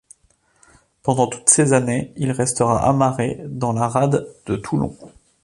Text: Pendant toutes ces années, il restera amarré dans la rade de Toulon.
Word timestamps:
Pendant 1.03 1.27
toutes 1.27 1.47
ces 1.47 1.73
années, 1.73 2.11
il 2.15 2.31
restera 2.31 2.89
amarré 2.89 3.39
dans 3.45 3.71
la 3.71 3.87
rade 3.87 4.27
de 4.47 4.55
Toulon. 4.55 4.97